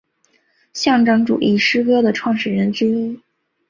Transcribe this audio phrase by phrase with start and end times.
[0.73, 3.19] 象征主义诗歌的创始人之一。